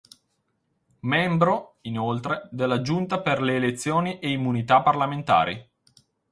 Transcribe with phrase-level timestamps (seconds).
[1.01, 5.69] Membro, inoltre, della giunta per le elezioni e immunità parlamentari.